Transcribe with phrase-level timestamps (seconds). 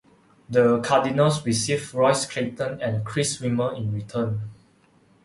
[0.49, 4.49] The Cardinals received Royce Clayton and Chris Wimmer in return.